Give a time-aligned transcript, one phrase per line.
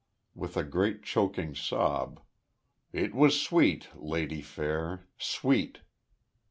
[0.33, 2.21] With a great choking sob:
[2.91, 5.05] "It was sweet, Lady Fair!
[5.19, 5.81] Sweet!"